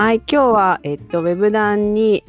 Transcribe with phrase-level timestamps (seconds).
[0.00, 2.24] はい、今日は、えっと、ウェブ団に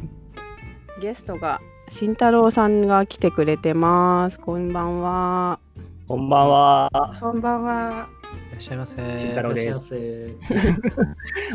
[1.01, 4.37] ゲストが慎太郎さんが来てくれてます。
[4.41, 5.57] こんばんは。
[6.05, 7.17] こんばんは。
[7.21, 8.09] こんばんは。
[8.49, 8.97] いらっしゃいませ。
[9.17, 11.05] 慎太郎ですいらっしゃいま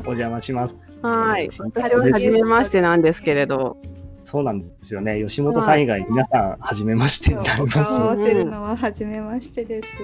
[0.01, 0.75] お邪魔します。
[1.03, 3.77] はい、慎私は初めましてなんですけれど、
[4.25, 5.23] そうなんですよね。
[5.23, 7.79] 吉本さん以外、皆さん、初めましてになりおます。
[7.79, 9.99] 合わせるのは初めましてです。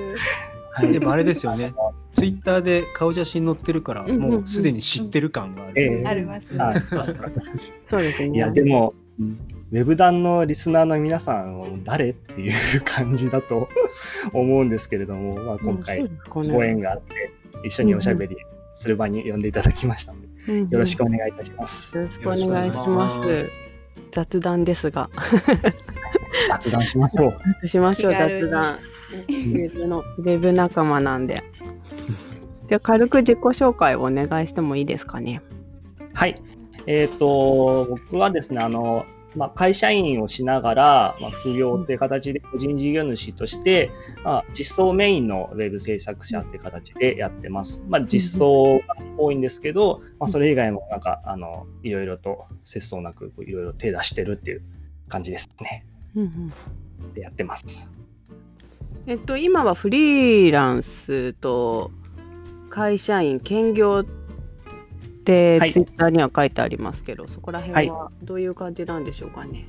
[0.77, 1.75] せでもあれですよね。
[2.13, 5.73] ツイッターで顔写真載ってるから、もうすでに知ってる感がある。
[5.77, 6.59] ええありますね。
[6.59, 6.83] はい
[7.89, 8.37] そうですね。
[8.37, 8.95] いや、でも、
[9.73, 13.69] ウェブ団のリスナーの皆さんを誰っていう感じだと
[14.33, 17.33] 思うんですけれども、まあ、今回ご縁があって、
[17.65, 18.37] 一緒におしゃべり
[18.75, 21.97] する場に呼んでいただきましたので、よろしくお願いいたします。
[21.97, 23.51] よろしくお願いします。
[24.13, 25.09] 雑談ですが。
[26.49, 27.67] 雑談しましょう。
[27.69, 28.75] しましょう、雑談。
[28.75, 31.43] ウェブのウェブ仲間なんで。
[32.69, 35.43] じゃあ軽く自己紹介をお願いしてもいいですかね？
[36.15, 36.41] はい。
[36.87, 43.91] えっ、と、僕はですね、あの、まあ、会社員をしながら、まあ、副業という形で個人事業主として、
[44.25, 47.83] まあ、実装メインのウェブ制作者という形でやってます。
[47.89, 54.63] まあ、実装が多いんですけど、まあ、それ以外もなんか、あの、いろいろと節操なくいろいろ手出してるっていう
[55.09, 55.87] 感じですね。
[56.17, 56.53] うんうん
[57.15, 57.89] でやってます。
[59.07, 61.91] えっと、今はフリーランスと
[62.71, 64.05] 会社員、兼業っ
[65.25, 69.67] てはいツイッターには書いてありますけど、そこら辺はどういう感じなんでしょうかね。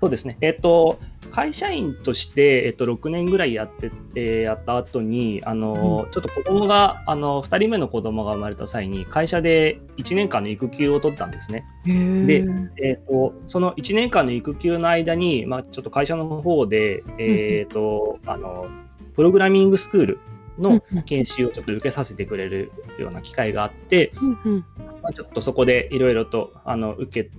[0.00, 0.38] そうですね。
[0.40, 0.98] えっ、と、
[1.30, 11.64] 会社員として、えっと、6年ぐらいやってて、やった後に、あの、ちょっと子供が、あの、2人目の子供が生まれた際に、会社で1年間の育休を取ったんですね。
[11.84, 12.46] で
[12.82, 18.66] えっ、と、その1年間の育休の間に、まあ、ちょっと会社の方で、えっ、と、あの、
[19.14, 20.18] プログラミングスクール
[20.58, 24.64] の研修をちょっと受けさせてくれるような機会があって、うんうん。
[25.02, 27.30] まあ、ちょっとそこでいろいろとあの受け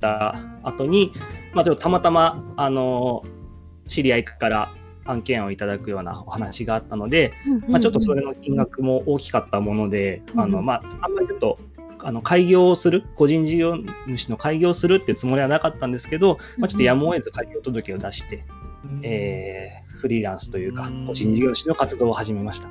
[0.00, 1.12] た後に、
[1.54, 3.24] まあ、ちょっとたまたまあの
[3.86, 4.70] 知り合いから
[5.04, 7.32] 案件をいただくようなお話があったので、
[7.68, 11.58] まあ、ちょっとそれの金額も大きかったもので、うんあのまあ、あんまりちょっと
[12.02, 13.76] あの開業をする個人事業
[14.06, 18.44] 主の開業をするっていうつもりはなかったんですけど、まあ、ちょっとやむを得ず開業届を出して、
[19.02, 22.68] えーフリーランスというかうん個人事業主の活動を始めました。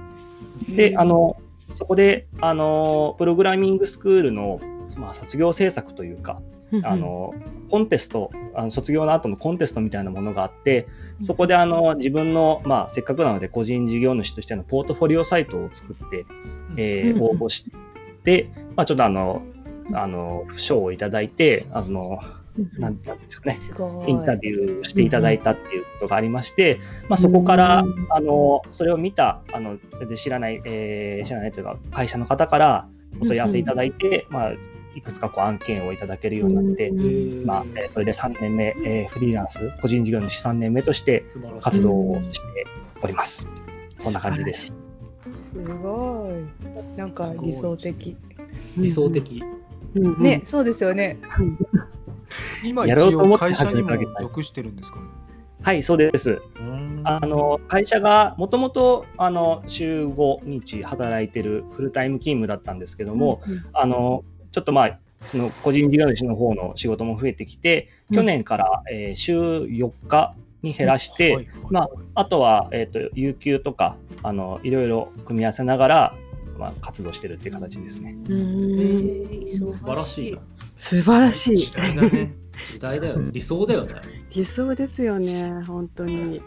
[0.69, 1.41] で、あの、
[1.73, 4.61] そこで、あの、プログラミングスクールの、
[4.97, 6.41] まあ、卒業制作というか、
[6.84, 7.34] あの、
[7.69, 10.88] コンテスト、あの卒業の後のコンテストみたいなものがあって、
[11.22, 16.25] そこで、あの、自分の、まあ、せっかくなので、個人事業主としてのポートフォリオサイトを作って、
[16.78, 17.66] えーうん応募し
[18.23, 19.44] て、まあ、ちょっとあの、
[19.94, 22.19] あの、賞をいただいて、あの、
[22.78, 23.57] なんなんですかね。
[24.07, 26.79] インタビューしていただいたっていうことがありまして、
[27.09, 29.78] まあ、そこから、うんあのそれを見たあの
[30.16, 32.88] 知らない、えー知らないというか会社の方から
[33.19, 34.51] お問い合わせいただいて、まあ、
[34.95, 41.25] いくつかこう案件をいただけるようになって、うんまあえーそれで3年目、えーフリーランス個人事業主3年目として
[41.61, 42.65] 活動をして
[43.01, 43.47] おります。
[43.99, 44.73] そんな感じです。
[45.37, 46.97] すごい。
[46.97, 48.17] なんか理想的。
[48.77, 49.43] 理想的。
[49.95, 51.19] うんうんね、そうですよね。
[52.65, 55.05] 今一やろうと思って応会社にも属してるんですかね。
[55.61, 56.41] はい、そうです。
[57.05, 76.15] あの会社がもともとあの週5日働いてるフルタイム勤務だったんですけども、あのちょっとまあその個人事業主の方の仕事も増えてきて、うん去年から、えー週4日に減らして、はいまあ、あとは、えー、と有給とかあのいろいろ組み合わせながら、
[76.57, 78.15] まあ、活動してるっていう形ですね。
[79.47, 80.39] 素素晴らしいな。
[80.77, 81.57] 素晴らしい。
[81.57, 82.33] 時代だね。
[82.71, 83.31] 時代だよね。
[83.33, 83.95] 理想だよね。
[84.35, 86.41] 理想ですよね、本当に。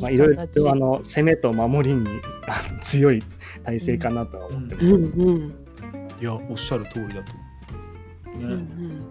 [0.00, 2.06] まあ、いろいろあの攻めと守りに
[2.82, 3.22] 強い
[3.64, 4.86] 体制かなとは思ってます。
[4.86, 5.54] うんうん
[6.20, 7.32] いや、おっしゃる通りだと。
[8.34, 9.02] うんうん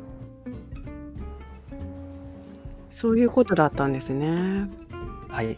[2.92, 4.70] そういうことだったんですね。
[5.30, 5.58] はい、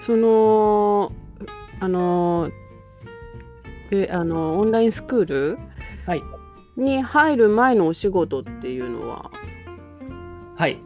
[0.00, 1.12] その
[1.78, 2.50] あの
[3.88, 5.58] であのオンラインスクール
[6.06, 6.22] はい、
[6.76, 9.30] に入る前のお仕事っていうのは
[10.56, 10.78] はい。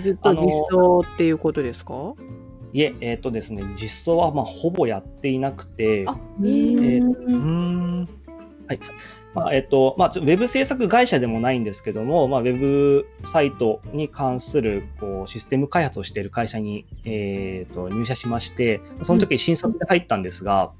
[0.00, 2.14] ずっと実装っていうことですか？
[2.72, 8.06] いえ、えっ、とですね、実装はまあほぼやっていなくて、あ、えー、えー
[8.74, 8.80] うーん。
[9.34, 20.72] まあえっとまあ、ウェブ制作会社でもないんですけども、まあ、ウェブサイトに関するこうシステム開発をしている会社に、えー、と入社しまして、その時新卒で入ったんですが、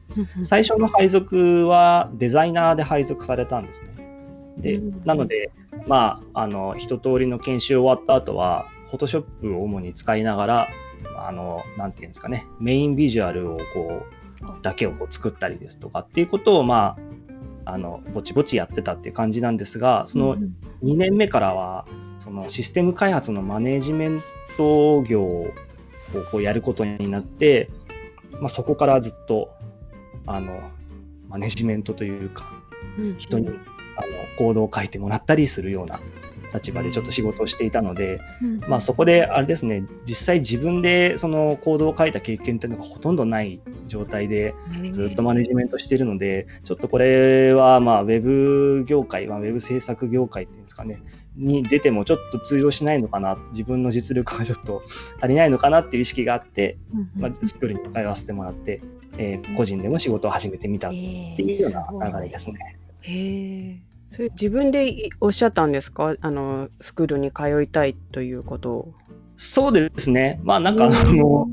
[0.43, 3.91] 最初の配属はデザイナーで配属されたんですね。
[4.57, 5.51] でうんなので、
[5.87, 10.69] まあ、あの一通りの研修終わった後は、Photoshop を主に使いながら、
[11.19, 14.07] あのなんていうんですかね、メインビジュアルをこ
[14.41, 16.99] うだけをこう作ったりですとかっていうことを、まあ、
[17.67, 20.37] あのぼちぼちやってたっていう感じなんですがその
[20.83, 21.85] 2年目からは
[22.21, 24.23] そのシステム開発のマネジメン
[24.57, 25.53] ト業を
[26.31, 27.69] こうやることになって、
[28.41, 29.51] まあ、そこからずっと
[30.27, 30.61] あの
[31.29, 32.51] マネジメントというか
[33.19, 33.57] 人にあの
[34.39, 36.01] コードを書いてもらったりするような
[36.57, 38.21] 立場でちょっと仕事をしていたので、
[38.69, 44.55] まあ、そこであれですね実際自分でそのコードを書いた経験っていうのがほとんどない状態で
[44.91, 51.03] ずっとマネジメントしているのでちょっとこれはまあウェブ業界、まあ、ウェブ制作業界っていうんですかね
[51.37, 54.83] に出てもちょっと通用しないのかな自分の実力がちょっと
[55.19, 56.79] 足りないのかなっていう意識があって、
[57.15, 58.81] まあ、スクールに通わせてもらって、
[59.19, 62.79] えー個人でも仕事を始めてみたっていうような流れですね。
[63.03, 63.96] へえ。
[64.09, 66.15] それ自分でいおっしゃったんですか？
[66.21, 68.95] あのスクールに通いたいということを。
[69.37, 70.41] そうですね。
[70.45, 71.49] まあなんかあの、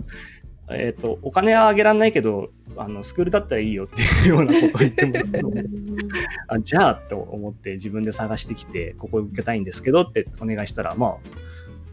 [0.70, 5.64] えっ、と、お金はあげられないけど、あの、スクールだったらいいよっていうようなことを言ってもらったので、
[6.48, 11.16] あじゃあと思って自分で探してきて、ここ受けたいんですけどってお願いしたら、まあ、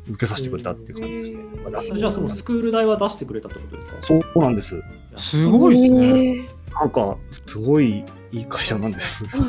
[0.08, 1.42] 受けさせてくれたっていう感じですね。
[1.64, 3.96] だからじゃあそのスクール代は出してくれたってことですか？
[4.00, 4.80] そうなんです。
[5.16, 6.12] すごいですね。
[6.36, 6.48] ね。
[6.72, 9.24] なんか、すごいいい会社なんです。
[9.24, 9.40] めちゃ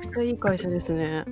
[0.00, 1.24] くちゃいい会社ですね。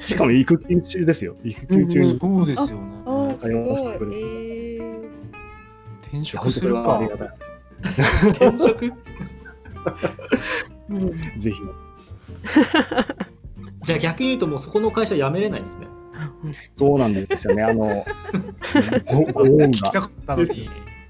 [0.00, 1.34] しかも育休中ですよ。
[1.42, 2.18] 育休中に。
[2.20, 2.74] そうですよね。
[3.04, 3.52] あーす
[3.98, 4.94] ごい。
[6.02, 7.00] 転職するか
[8.32, 8.92] 転職。
[11.38, 11.60] ぜひ。
[13.82, 15.86] じゃあ逆に言うともうそこの会社辞めれないですね。
[16.76, 17.62] そうなんですよね。
[17.62, 17.86] あの、
[19.10, 20.10] ごご恩が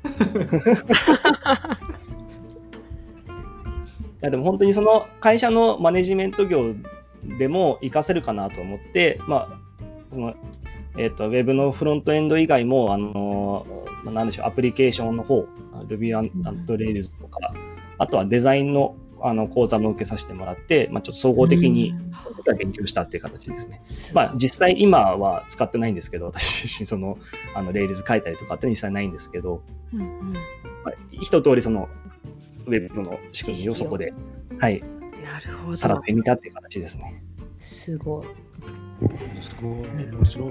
[4.25, 6.75] やでも本当にその会社のマネジメント業
[7.39, 9.59] でも活かせるかなと思って、まあ
[10.13, 10.35] その
[10.97, 13.67] えー、とウェブのフロントエンド以外も、あの
[14.05, 15.47] まあなんでしょうアプリケーションの方
[15.89, 16.31] Ruby on
[16.67, 17.53] Rails とか、
[17.99, 21.95] あとはデザインのあの講座も受けさせてもらって、まあ、ちょっと総合的に
[22.59, 24.13] 勉強したっていう形ですね。
[24.13, 27.19] まあ、実際今は使ってないんですけど、私自身その
[27.55, 29.63] あの Rails 書いたりとかって実際ないんですけど、
[29.95, 30.33] うんうん。
[30.33, 31.89] まあ、一通りその
[32.67, 34.13] ウェブの仕組みをそこで、
[34.59, 34.83] はい、
[35.23, 35.77] なるほど。
[35.77, 37.23] さらってみたっていう形ですね。
[37.59, 38.27] すごい。
[39.43, 40.07] すごい。
[40.11, 40.49] 面白い。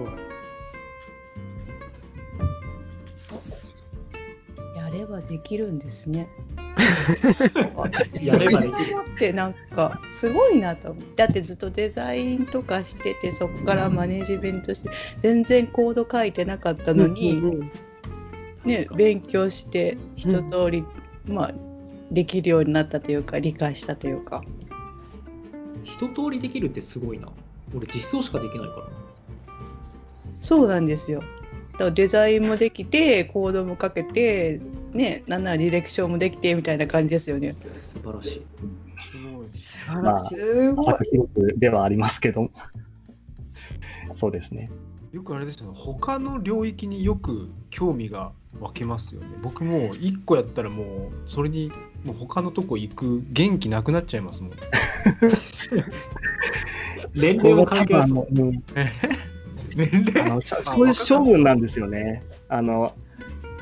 [4.77, 6.27] やればできるんですね。
[8.21, 14.89] やればできるってなんかすごいなと思ってだってずっとデザインとかしててそこからマネジメントして
[15.19, 17.71] 全然コード書いてなかったのに、うんうん
[18.65, 20.83] ね、勉強して一通り、
[21.27, 21.72] まあ
[22.13, 24.43] できるようになったというか理解したというか
[25.83, 27.29] 一通りできるってすごいな。
[27.75, 28.91] 俺実装しかできないからな。
[30.39, 31.21] そうなんですよ。
[31.73, 34.61] だからデザインもできてコードもかけて
[34.93, 37.55] ねなんならディレクションもできてみたいな感じですよね。
[37.81, 38.45] 素晴らしい。
[39.11, 39.47] すごい。
[39.65, 40.01] 素晴
[40.75, 40.97] まあ
[41.57, 42.51] ではありますけど、
[44.15, 44.69] そうですね。
[45.13, 45.73] よくあれですよね。
[45.75, 49.27] 他の領域によく興味が湧けますよね。
[49.43, 50.87] 僕もう一個やったらもう
[51.27, 51.71] それに
[52.03, 54.51] もう他のとこ行く元気なくなっちゃいますもん。
[57.13, 58.03] 年齢も関係ない。
[58.03, 58.63] あのうん
[59.75, 62.23] 年齢あのそういう勝負なんですよね。
[62.49, 62.95] あの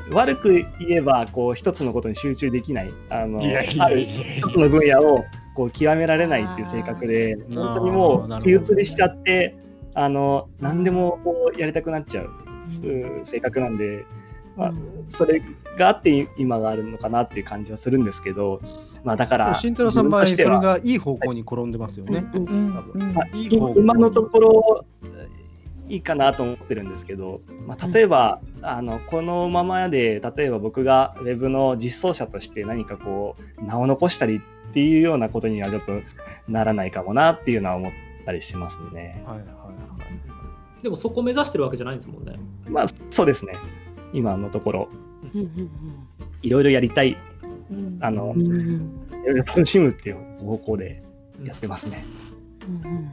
[0.09, 9.55] 悪く言えばこう一つのことに集中できないあの一つの分野をこう極められないっていう性格で本当にもう気移りしちゃって
[9.93, 12.29] あの何でもこうやりたくなっちゃう
[12.83, 13.25] うん。
[13.25, 14.05] 性格なんで、
[14.55, 14.73] まあ、
[15.09, 15.41] それ
[15.77, 18.61] があって今があるのかなっていう感じはするんですけど、
[19.03, 22.25] まあ、だから慎太郎さんの場合それがいい方向に転んでますよね。
[23.33, 24.85] 今のところ
[25.87, 35.91] いいかなと思ってるんですけど、まあ、例えば、あのこのままで例えば僕がウェブの実装者として何かこう名を残したりっていうようなことにはちょっと
[36.47, 39.23] ならないかもなっていうのは思ったりしますね。
[39.25, 39.71] はいはいは
[40.79, 40.83] い。
[40.83, 42.39] でもそこ目指してるわけじゃないんですもんね。
[42.67, 43.53] まあそうですね。
[44.13, 44.89] 今のところ。
[46.41, 47.17] いろいろやりたい。
[47.71, 47.97] うん。
[48.01, 48.39] あのい
[49.27, 51.03] ろいろ楽しむっていう方向で
[51.43, 52.05] やってますね。
[52.67, 53.11] うん。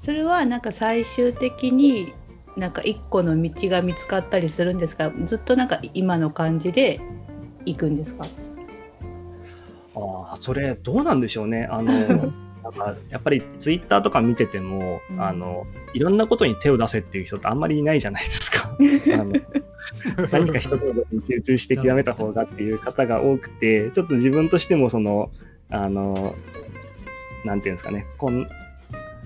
[0.00, 2.12] それはなんか最終的に
[2.56, 5.10] なんか一個の道が見つかったりするんですか？
[5.24, 7.00] ずっとなんか今の感じで
[7.66, 8.24] 行くんですか？
[9.94, 11.68] ああ、それどうなんでしょうね。
[11.70, 11.92] あの、
[12.62, 18.76] なんかやっぱりツイッターとか見てても、うんあの、いろんなことに手を出せっていう人ってあんまりいないじゃないですか。
[19.14, 19.32] あの
[20.30, 25.30] 何か一つのことに集中して極めた方がっていう方が多くて、ちょっと自分としてもその、
[25.70, 26.34] あの、
[27.44, 28.46] なんていうんですかね、こん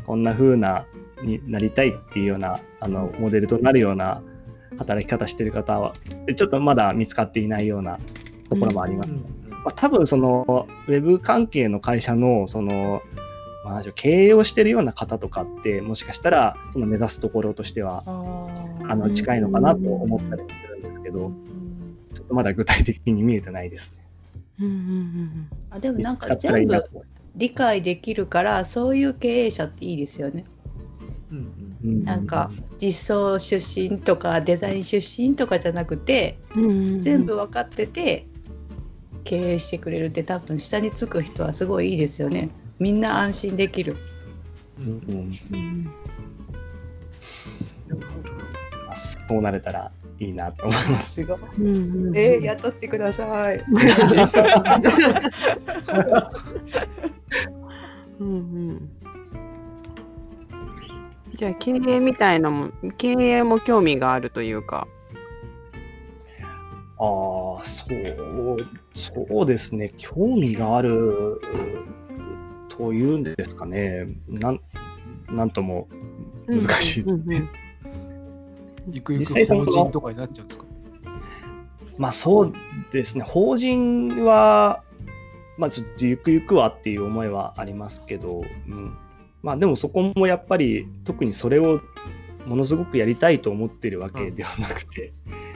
[0.06, 0.86] こんな風な
[1.22, 4.22] になりたいっていうような、あの、モデルとなるような
[4.78, 5.94] 働き方してる方は、
[6.36, 7.98] ちょっとまだ見つかっていないような
[8.48, 9.10] ところもあります。
[9.66, 13.02] まあ、多分そのウェブ関係の会社のその、
[13.64, 21.32] まあなんでしょう、経営をしてるような方とかってもしかしたらその目指すところとしてはあの近いのかなと思ったりもするんですけど、
[22.14, 24.06] ちょっとまだ具体的に見えてないですね。
[24.60, 26.84] うんうんうんあでもなんか全部
[27.34, 30.44] 理解できるからそういう経営者っていいですよね。
[31.32, 37.00] うんますなんか実装出身とかデザイン出身とかじゃなくてうんうん。
[37.00, 38.28] 全部分かってて
[39.26, 42.48] 経営してくれるって多分下につく人はすごいいいですよね。
[42.78, 43.96] みんな安心できる。
[44.80, 44.86] うん。
[44.86, 45.30] うん。
[45.50, 45.84] うん。
[48.86, 49.90] まあそうなれたら
[50.20, 51.14] いいなと思います。
[51.14, 51.38] すごい。
[51.58, 51.66] うん。
[52.08, 52.16] うん。
[52.16, 53.64] えー、雇ってください。
[58.20, 58.28] うん。
[58.28, 58.30] う
[58.72, 58.90] ん。
[61.34, 64.86] じゃあ経営みたいなも経営も興味があるというか。
[66.98, 67.06] ああ、
[67.64, 68.56] そう、
[68.94, 69.92] そうですね。
[69.96, 71.40] 興味がある
[72.68, 74.06] というんですかね。
[74.28, 74.60] なん、
[75.30, 75.88] なんとも
[76.46, 77.48] 難しいですうんうん
[78.88, 80.64] ゆくゆく法人とかになっちゃうんですか？
[81.98, 82.52] まあそう
[82.92, 83.24] ですね。
[83.24, 84.82] 法人は、
[85.58, 88.96] まあちょっとゆくゆくはっていう思いはありますけど、うん、
[89.42, 91.80] まあでもそこもやっぱり特にそれを
[92.46, 95.12] ものすごくやりたいと思ってるわけではなくて、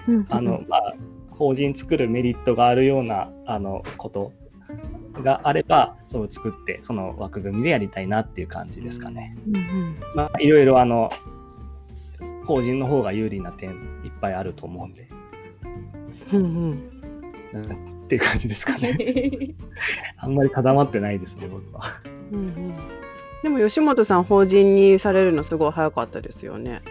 [0.08, 0.26] うん。
[0.28, 0.94] あの、まあ、
[1.40, 4.30] 法人作るメリットがあるようなあのこと
[5.14, 9.34] があれば、それを作って、その枠組みでやりたいなっていう感じですかね。
[9.48, 11.10] うんうんまあ、いろいろあの、
[12.44, 13.70] 法人の方が有利な点
[14.04, 15.08] いっぱいあると思うんで、
[16.30, 17.02] うんうん
[17.54, 18.98] うんっていう感じですかね。
[20.18, 21.80] あんまり定まってないですね、僕は。
[22.32, 22.74] うんうん
[23.42, 26.82] でも吉本さん法人にされるのすごい早かったですよね。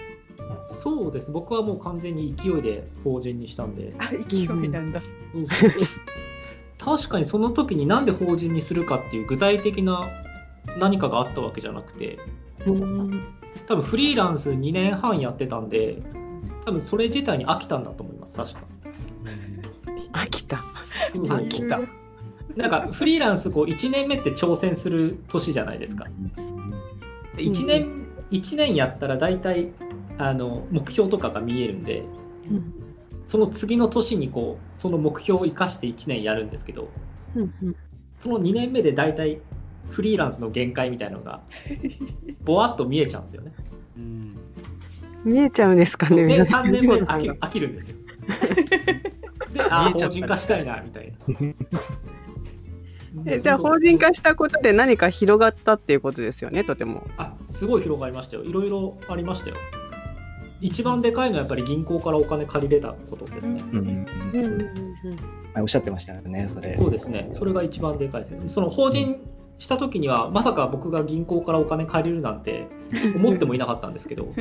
[0.69, 1.31] そうです。
[1.31, 3.93] 僕はもう完全に勢いで法人にしたんで。
[3.97, 5.01] あ勢いなんだ。
[5.33, 5.71] そうそう。
[6.77, 10.07] 確かにその時になんで法人にするかっていう具体的な
[10.79, 12.19] 何かがあったわけじゃなくて。
[12.65, 16.01] うん多分フリーランス2年半やってたんで
[16.65, 18.38] 多分それ自体に飽きたんだと思います。
[18.38, 18.59] 確か。
[20.13, 20.63] 飽きた。
[21.13, 21.79] 飽きた。
[22.55, 26.05] なんかフリーランスこう1年目って挑戦する年じゃないですか。
[27.35, 29.71] で1年1年やったら大体
[30.19, 32.03] あの目標とかが見えるんで
[32.51, 32.73] うん
[33.27, 36.89] その次の年にこうその目標を生かして1年やるんですけど
[37.35, 37.75] うんうん
[38.19, 39.39] その2年目で大体
[39.91, 41.41] フリーランスの限界みたいのが
[42.43, 43.53] ぼわっと見えちゃうんですよね。
[43.97, 44.35] うん
[45.23, 46.15] 見えちゃうんですかね。
[46.15, 47.95] で皆さん3年目飽き飽きるんですよ。
[49.53, 51.15] で、あ法人化したいなみたいな。
[53.25, 57.05] えじゃあ法人化したことで何か広がったっていうことですよね、とても。
[57.17, 58.43] あすごい広がりましたよ。
[58.43, 59.55] いろいろありましたよ。
[60.62, 63.63] 一番でかいのはやっぱり銀行からお金借りれたことですね。
[63.72, 65.20] うんうんうんうん
[65.58, 66.78] おっしゃってましたよね、それ。
[66.78, 67.32] そうですね。
[67.34, 68.48] それが一番でかいですね。
[68.48, 69.20] その法人
[69.58, 72.68] した時にはまさか僕が銀行からお金借りるなんて
[73.16, 74.34] 思ってもいなかったんですけど、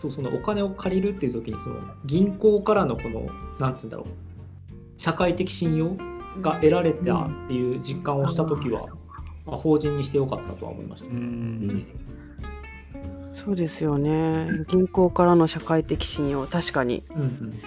[0.00, 3.26] そうそのお金を借りるっていう時にその銀行からのこの
[3.58, 4.06] なんて言うんだろう
[4.96, 5.96] 社会的信用
[6.40, 8.86] が得られたっていう実感をした時は、
[9.44, 11.08] まあ、法人にしてよかったとは思いました。
[11.08, 11.86] ううんん
[13.48, 14.46] そうですよね。
[14.68, 17.02] 銀行からの社会的信用、確かに。
[17.08, 17.62] うんうん。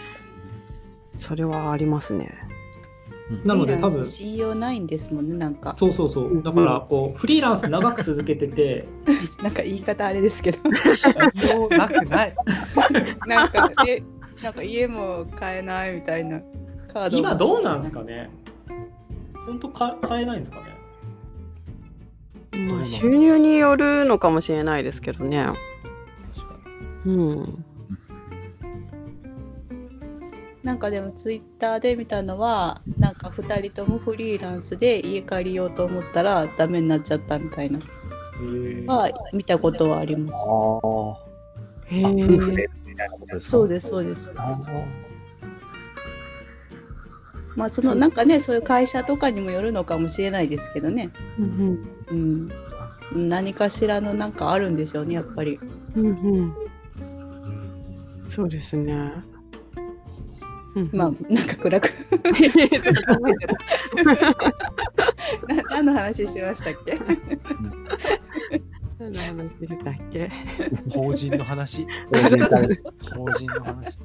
[1.18, 2.38] それはありますね。
[3.44, 4.06] なので多分。
[4.06, 5.74] 信用ないんですもんねなんか。
[5.76, 6.44] そうそうそう。
[6.44, 8.86] だからこうフリーランス長く続けてて。
[9.42, 10.60] なんか言い方あれですけど。
[10.94, 11.14] 信
[11.50, 12.36] 用なくない。
[13.26, 14.04] なんかえ
[14.44, 16.42] なんか家も買えないみたいな。
[16.94, 17.18] カードも。
[17.18, 18.30] 今どうなんですかね。
[19.48, 20.78] 本当か買えないんですかね。
[22.70, 25.48] まあ、収入によるのかもしれないですけどね。
[27.06, 27.66] うん。
[30.64, 37.80] なんかでもツイッターで見たのはなんか2人ともフリーランスで家借りようと思ったらダメになっちゃったみたいな
[38.88, 40.38] は見たことはあります。
[40.38, 40.42] あ
[41.88, 43.52] へあ、あ夫婦えでみたいなことですか？
[43.52, 44.34] そうですそうです。
[47.56, 51.10] まあそのなんかねそういう会社とかにもよるのかもしれないですけどね。
[51.40, 51.80] うん
[52.12, 53.30] うん。
[53.30, 55.60] 何かしらのなんかあるんでしょうねやっぱり。
[55.96, 56.61] うんうんうん
[58.34, 59.12] そうですね。
[60.74, 61.90] うんまあなんか暗く。
[65.70, 66.98] 何の話してましたっけ？
[69.00, 70.32] 何の話でしたっけ？
[70.92, 71.86] 法人の話。
[72.10, 72.84] 法人化です
[73.18, 74.00] 法人の話。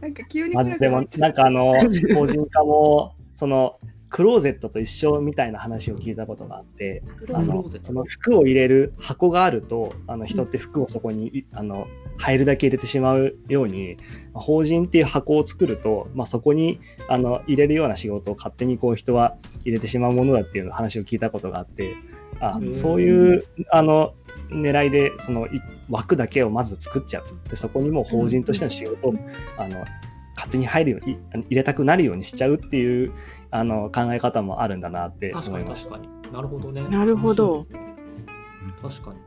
[0.00, 1.66] なんか急にまあ、でも暗くなっ、ちゃうなんかあの、
[2.14, 11.86] 法人化も、その、クローゼットと一緒みたいな話を聞いたことがあってあのその服を入れる箱があるとあの人って服をそこにいあの
[12.16, 13.96] 入るだけ入れてしまうように
[14.32, 21.94] 法人っていう箱を作ると、まあ、そこにあの入れるような仕事を勝手にこう人は入れてしまうものだっていう話を聞いたことがあって
[22.40, 22.74] あうん。
[22.74, 24.14] そういうあの
[24.50, 27.26] 狙いでそのい枠だけをまず作っちゃう。
[27.48, 29.14] でそこにもう法人としての仕事を、
[29.56, 29.84] あの
[30.34, 33.12] 勝手に入るようにい入れたくなるようにしちゃうっていう
[33.50, 35.96] あの考え方もあるんだなって思いました。
[35.96, 36.32] に確かに。
[36.32, 36.88] なるほどね。
[36.88, 37.94] なるほどね。
[38.82, 39.18] 確かに。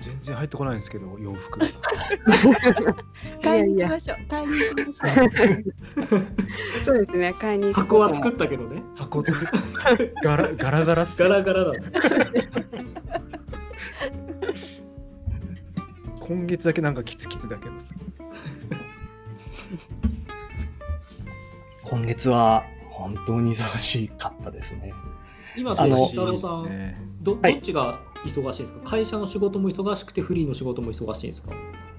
[0.00, 1.58] 全然入ってこないんですけど洋服
[3.42, 4.18] 買いに行きましょう。
[4.28, 6.84] 買いに行きましょう。
[6.84, 8.82] そうですね、買いに箱は作っったけどね。
[8.96, 9.48] 箱作っ
[9.98, 11.80] てガラガラガラガラガラだね。
[16.30, 17.92] 今月だけなんかキツキツだけどさ
[21.82, 22.62] 今月は
[23.14, 24.92] 本当に忙しかったですね。
[25.56, 27.58] 今、あの慎太郎さん、ねどどはい。
[27.58, 28.80] っちが忙しいですか？
[28.84, 31.50] 会社の仕事も忙しくて、フリーの仕事も忙しいんですか？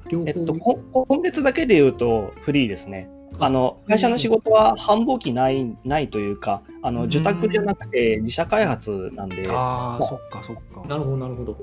[0.10, 3.10] 両方、えっと、こ今月だけで言うとフリーですね。
[3.40, 10.88] あの会社の仕事は繁忙期ないないというかあの受託じゃなくて自社開発なんでああそっかそっか。
[10.88, 11.58] なるほど、なるほど。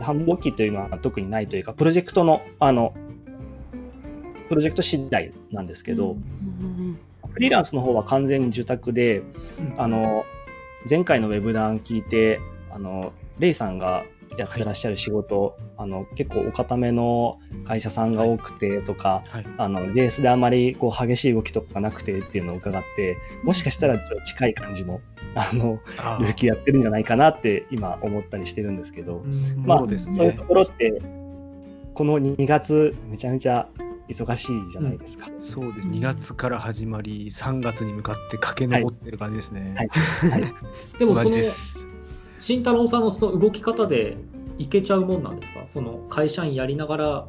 [0.00, 2.94] 繁忙期というのは特にないというかプロジェクトのあの
[4.48, 6.98] プロジェクト次第なんですけど、うん
[7.36, 9.18] フリーランスの方は完全に受託で
[9.58, 9.74] うん。
[9.76, 10.24] あの
[10.88, 12.40] 前回のウェブ談聞いて
[12.70, 14.04] あのレイさんが
[14.38, 19.46] やってらっしゃる仕事、あの結構お固めの会社さんが多くてとか、はい。
[19.58, 25.00] あの JS であまりこう激しい動きとかがなくてっていうのを伺ってもしかしたらちょっと近い感じの
[25.34, 29.98] あのあ領域やってるんじゃないかなって今思ったりしてるんですけど、うんまあね。
[29.98, 31.02] そういうところって
[31.94, 33.68] この2月めちゃめちゃ
[34.08, 35.28] 忙しいじゃないですか。
[35.38, 35.88] そうです。
[35.88, 39.88] 2月から始まり3月に向かって駆け上ってる感じですね、はい。
[40.30, 40.42] はい。
[40.94, 41.42] 同でもその
[42.40, 44.16] 慎太郎さんのその動き方で
[44.58, 45.66] いけちゃうもんなんですか？
[45.70, 47.26] その会社員やりながら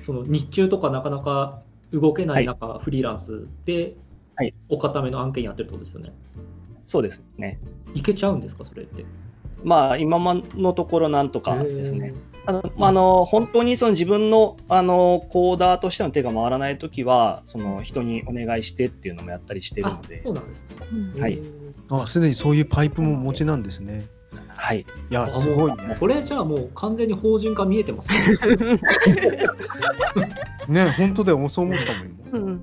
[0.00, 1.60] その日中とかなかなか
[1.92, 3.94] 動けない中、フリーランスで
[4.36, 4.54] はい。
[4.70, 6.12] お固めの案件やってるってことですよね。
[6.86, 7.60] そうですね。
[7.94, 8.64] いけちゃうんですか？
[8.64, 9.04] それって。
[9.62, 12.14] まあ今のところなんとかですね。
[12.46, 20.22] あのまああの本当にその自分のあのコーダーとしての手が回らないときはその人にお願いしてっていうのもやったりしてるので。
[20.22, 20.68] そう、なんですね。
[20.92, 21.20] うん。
[21.20, 21.38] はい
[21.90, 24.06] あすでにそういうパイプもお持ちなんですね。
[24.56, 25.82] はい、いやあすごいね。
[25.84, 28.18] もうこれじゃあもう完全に法人化見えてますね。
[30.68, 32.46] ね本当だよそう思ったもん今。
[32.46, 32.62] うん。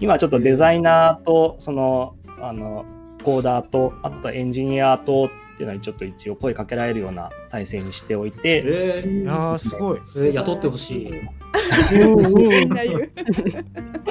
[0.00, 2.84] 今ちょっとデザイナーとそのあの
[3.22, 11.18] コーダーとあとエンジニアとっていうのにちょっと一応声かけられるような体制にしておいて、えーいやーすごいえー雇ってほしい。
[11.18, 13.10] うんうんう。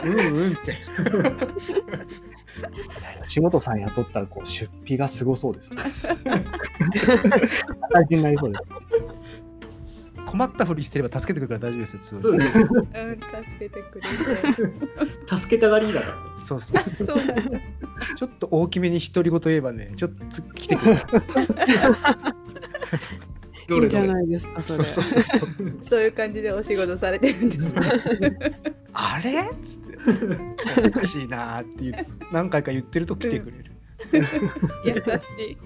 [0.04, 0.76] うんうんって
[3.28, 5.84] 仕事さん雇ったらこう出費がすごそうですね。
[7.94, 8.64] 大変になりそうです。
[10.26, 14.08] 困ったふりしてれば助けてくるから大丈夫ですよ通そうですねうん、助けてくれ
[15.28, 16.22] そ助けたがりだからね。
[16.46, 17.06] そうそうう。
[17.06, 17.60] そうなんだ。
[18.16, 21.02] ちょっと大きめに独り言言えばねちょっと来てくれる
[23.68, 24.88] どいいじゃないですか、それ。
[24.88, 27.92] そうそうそうそうそういう感じでお仕事されてるんですね。
[28.94, 29.42] あれ？
[29.42, 31.94] っつっておかしいなーって言う
[32.32, 33.72] 何回か言ってると来てくれる
[34.86, 35.58] 優しい。